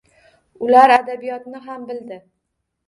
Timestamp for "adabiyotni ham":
0.95-1.89